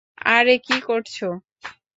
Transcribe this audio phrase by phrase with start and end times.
[0.31, 1.27] আরে কি করছো?